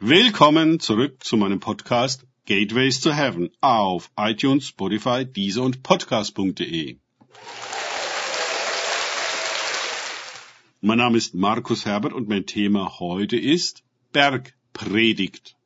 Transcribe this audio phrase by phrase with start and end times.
[0.00, 6.98] Willkommen zurück zu meinem Podcast Gateways to Heaven auf iTunes, Spotify, Deezer und Podcast.de.
[10.80, 13.82] Mein Name ist Markus Herbert und mein Thema heute ist
[14.12, 15.56] Bergpredigt.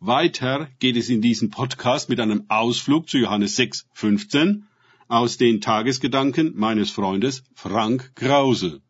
[0.00, 4.66] Weiter geht es in diesem Podcast mit einem Ausflug zu Johannes 6, 15
[5.06, 8.82] aus den Tagesgedanken meines Freundes Frank Krause.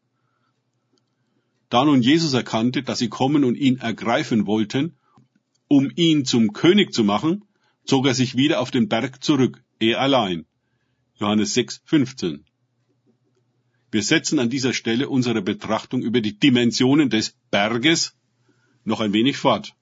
[1.68, 4.96] Da nun Jesus erkannte, dass sie kommen und ihn ergreifen wollten,
[5.68, 7.44] um ihn zum König zu machen,
[7.84, 10.46] zog er sich wieder auf den Berg zurück, er allein.
[11.16, 12.44] Johannes 6, 15.
[13.90, 18.14] Wir setzen an dieser Stelle unsere Betrachtung über die Dimensionen des Berges
[18.84, 19.74] noch ein wenig fort.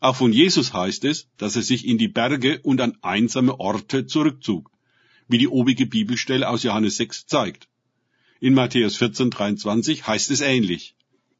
[0.00, 4.06] Auch von Jesus heißt es, dass er sich in die Berge und an einsame Orte
[4.06, 4.70] zurückzog,
[5.28, 7.68] wie die obige Bibelstelle aus Johannes 6 zeigt.
[8.42, 10.96] In Matthäus 14, 23 heißt es ähnlich.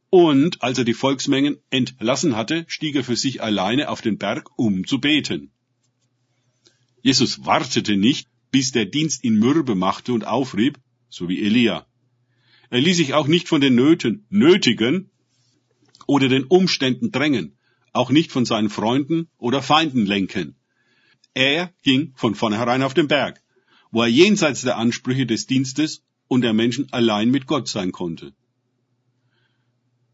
[0.09, 4.57] Und als er die Volksmengen entlassen hatte, stieg er für sich alleine auf den Berg,
[4.57, 5.51] um zu beten.
[7.01, 11.89] Jesus wartete nicht, bis der Dienst ihn mürbe machte und aufrieb, so wie Elia.
[12.71, 15.11] Er ließ sich auch nicht von den Nöten nötigen
[16.07, 17.59] oder den Umständen drängen,
[17.93, 20.55] auch nicht von seinen Freunden oder Feinden lenken.
[21.35, 23.43] Er ging von vornherein auf den Berg,
[23.91, 28.33] wo er jenseits der Ansprüche des Dienstes und der Menschen allein mit Gott sein konnte.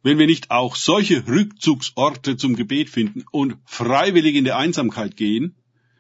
[0.03, 5.55] Wenn wir nicht auch solche Rückzugsorte zum Gebet finden und freiwillig in der Einsamkeit gehen,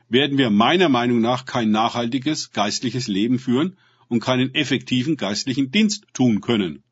[0.08, 3.76] werden wir meiner Meinung nach kein nachhaltiges geistliches Leben führen
[4.08, 6.82] und keinen effektiven geistlichen Dienst tun können.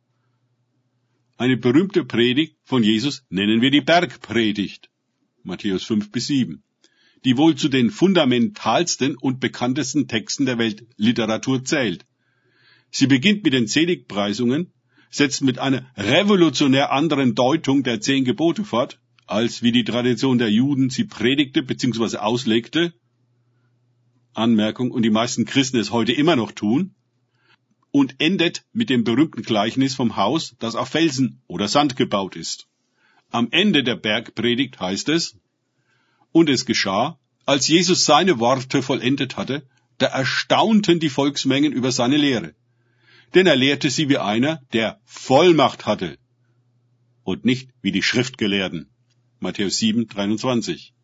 [1.36, 4.88] Eine berühmte Predigt von Jesus nennen wir die Bergpredigt.
[5.42, 6.62] Matthäus 5 bis 7
[7.24, 12.06] die wohl zu den fundamentalsten und bekanntesten Texten der Weltliteratur zählt.
[12.98, 14.72] Sie beginnt mit den Seligpreisungen,
[15.10, 20.50] setzt mit einer revolutionär anderen Deutung der zehn Gebote fort, als wie die Tradition der
[20.50, 22.16] Juden sie predigte bzw.
[22.16, 22.94] auslegte,
[24.32, 26.94] Anmerkung, und die meisten Christen es heute immer noch tun,
[27.90, 32.66] und endet mit dem berühmten Gleichnis vom Haus, das auf Felsen oder Sand gebaut ist.
[33.30, 35.36] Am Ende der Bergpredigt heißt es,
[36.32, 39.68] und es geschah, als Jesus seine Worte vollendet hatte,
[39.98, 42.54] da erstaunten die Volksmengen über seine Lehre
[43.34, 46.18] denn er lehrte sie wie einer, der Vollmacht hatte
[47.24, 48.88] und nicht wie die Schriftgelehrten.
[49.40, 50.94] Matthäus 7, 23.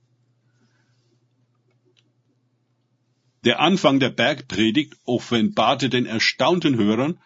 [3.45, 7.19] Der Anfang der Bergpredigt offenbarte den erstaunten Hörern,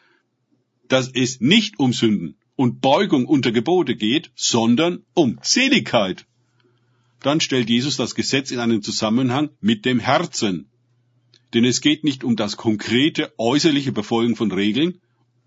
[0.88, 6.26] dass es nicht um Sünden und Beugung unter Gebote geht, sondern um Seligkeit.
[7.20, 10.70] Dann stellt Jesus das Gesetz in einen Zusammenhang mit dem Herzen.
[11.56, 15.00] Denn es geht nicht um das konkrete äußerliche Befolgen von Regeln,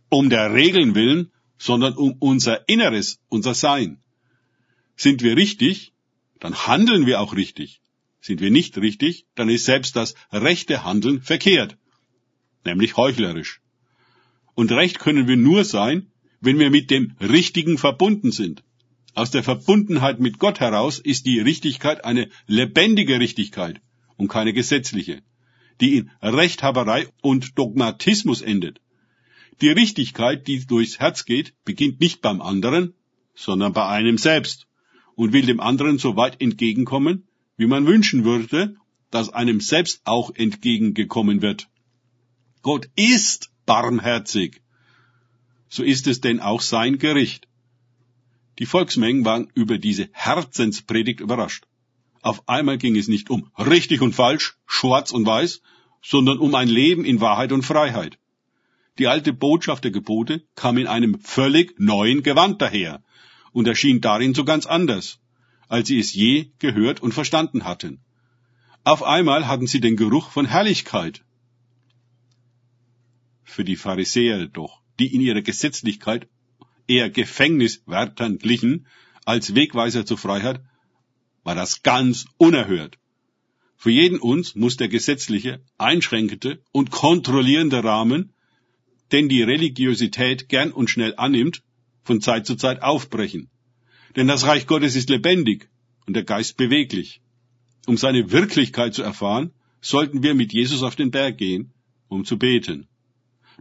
[0.09, 4.02] um der Regeln willen, sondern um unser Inneres, unser Sein.
[4.96, 5.94] Sind wir richtig,
[6.40, 7.80] dann handeln wir auch richtig.
[8.22, 11.78] Sind wir nicht richtig, dann ist selbst das rechte Handeln verkehrt,
[12.66, 13.62] nämlich heuchlerisch.
[14.56, 16.08] Und recht können wir nur sein,
[16.42, 18.64] wenn wir mit dem Richtigen verbunden sind.
[19.14, 23.80] Aus der Verbundenheit mit Gott heraus ist die Richtigkeit eine lebendige Richtigkeit
[24.18, 25.22] und keine gesetzliche
[25.79, 28.81] die in Rechthaberei und Dogmatismus endet.
[29.62, 32.94] Die Richtigkeit, die durchs Herz geht, beginnt nicht beim anderen,
[33.35, 34.68] sondern bei einem selbst
[35.16, 38.78] und will dem anderen so weit entgegenkommen, wie man wünschen würde,
[39.12, 41.68] dass einem selbst auch entgegengekommen wird.
[42.62, 44.62] Gott ist barmherzig.
[45.68, 47.47] So ist es denn auch sein Gericht.
[48.59, 51.66] Die Volksmengen waren über diese Herzenspredigt überrascht.
[52.22, 55.62] Auf einmal ging es nicht um richtig und falsch, schwarz und weiß,
[56.02, 58.19] sondern um ein Leben in Wahrheit und Freiheit.
[58.97, 63.02] Die alte Botschaft der Gebote kam in einem völlig neuen Gewand daher
[63.53, 65.19] und erschien darin so ganz anders,
[65.69, 68.02] als sie es je gehört und verstanden hatten.
[68.84, 71.24] Auf einmal hatten sie den Geruch von Herrlichkeit.
[73.44, 76.28] Für die Pharisäer doch, die in ihrer Gesetzlichkeit
[76.88, 78.88] eher Gefängniswärtern glichen
[79.25, 80.62] als Wegweiser zur Freiheit,
[81.44, 82.97] war das ganz unerhört.
[83.75, 88.33] Für jeden uns muss der gesetzliche, einschränkende und kontrollierende Rahmen,
[89.12, 91.63] den die Religiosität gern und schnell annimmt,
[92.03, 93.50] von Zeit zu Zeit aufbrechen.
[94.15, 95.69] Denn das Reich Gottes ist lebendig
[96.06, 97.21] und der Geist beweglich.
[97.85, 101.71] Um seine Wirklichkeit zu erfahren, sollten wir mit Jesus auf den Berg gehen,
[102.07, 102.88] um zu beten.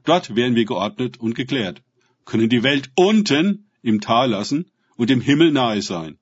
[0.04, 1.82] Dort werden wir geordnet und geklärt,
[2.24, 6.17] können die Welt unten im Tal lassen und dem Himmel nahe sein.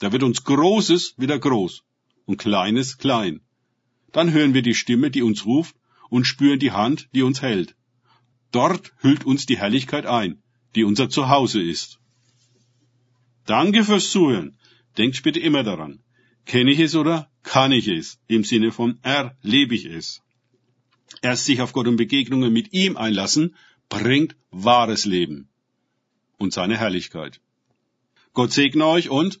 [0.00, 1.82] Da wird uns Großes wieder groß
[2.24, 3.40] und Kleines klein.
[4.12, 5.76] Dann hören wir die Stimme, die uns ruft
[6.08, 7.76] und spüren die Hand, die uns hält.
[8.50, 10.42] Dort hüllt uns die Herrlichkeit ein,
[10.74, 12.00] die unser Zuhause ist.
[13.44, 14.56] Danke fürs Zuhören.
[14.96, 16.02] Denkt bitte immer daran.
[16.46, 18.18] Kenne ich es oder kann ich es?
[18.26, 20.22] Im Sinne von erlebe ich es.
[21.22, 23.54] Erst sich auf Gott und Begegnungen mit ihm einlassen,
[23.88, 25.48] bringt wahres Leben
[26.38, 27.40] und seine Herrlichkeit.
[28.32, 29.40] Gott segne euch und